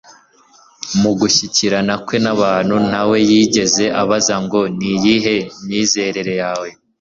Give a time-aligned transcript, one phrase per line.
[1.01, 6.69] Mu gushyikirana kwe n'abantu ntawe yigeze abaza ngo, Ni iyihe myizerere yawe